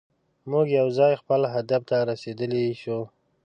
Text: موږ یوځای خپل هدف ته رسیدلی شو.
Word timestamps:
موږ 0.51 0.67
یوځای 0.79 1.13
خپل 1.21 1.41
هدف 1.55 1.81
ته 1.89 1.97
رسیدلی 2.09 2.65
شو. 2.81 2.99